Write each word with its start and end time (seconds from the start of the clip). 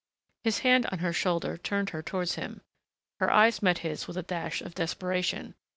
His 0.43 0.57
hand 0.65 0.87
on 0.87 0.97
her 0.97 1.13
shoulder 1.13 1.57
turned 1.59 1.91
her 1.91 2.01
towards 2.01 2.33
him. 2.33 2.61
Her 3.19 3.31
eyes 3.31 3.61
met 3.61 3.77
his 3.85 4.07
with 4.07 4.17
a 4.17 4.23
dash 4.23 4.59
of 4.63 4.73
desperation.... 4.73 5.53